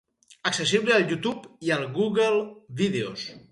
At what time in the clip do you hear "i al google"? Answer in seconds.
1.69-2.43